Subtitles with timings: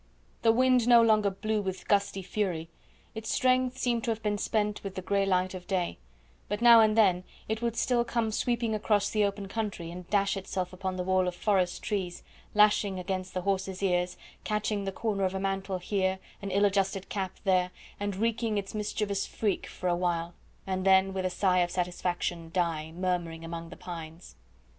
[0.41, 2.69] The wind no longer blew with gusty fury
[3.13, 5.99] its strength seemed to have been spent with the grey light of day
[6.49, 10.35] but now and then it would still come sweeping across the open country, and dash
[10.35, 12.23] itself upon the wall of forest trees,
[12.55, 17.07] lashing against the horses' ears, catching the corner of a mantle here, an ill adjusted
[17.07, 20.33] cap there, and wreaking its mischievous freak for a while,
[20.65, 24.35] then with a sigh of satisfaction die, murmuring among the pines.